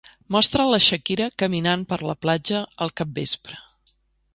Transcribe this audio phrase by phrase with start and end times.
[0.35, 3.67] Mostra la Shakira caminant per la platja al capvespre.